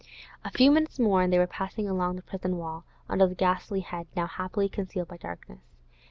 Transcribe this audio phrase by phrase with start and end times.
[0.43, 3.35] A few minutes more, and they were passing along by the prison wall, under the
[3.35, 5.61] ghastly head, now happily concealed by darkness.